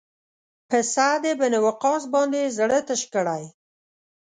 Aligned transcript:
پر 0.69 0.81
سعد 0.95 1.23
بن 1.39 1.53
وقاص 1.65 2.03
باندې 2.13 2.37
یې 2.43 2.53
زړه 2.57 2.79
تش 2.87 3.01
کړی. 3.13 3.43